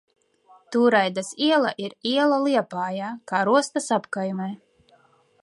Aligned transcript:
Turaidas 0.75 1.29
iela 1.49 1.73
ir 1.85 1.93
iela 2.13 2.41
Liepājā, 2.47 3.13
Karostas 3.33 3.89
apkaimē. 4.01 4.51